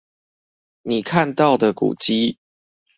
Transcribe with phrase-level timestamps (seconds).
[0.81, 2.35] 你看到的古蹟